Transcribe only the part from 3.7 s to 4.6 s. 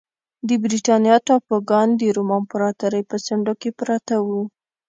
پراته وو